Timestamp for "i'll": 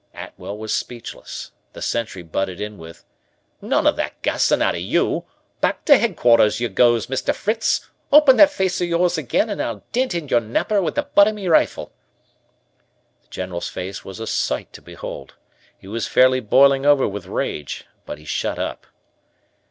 9.61-9.83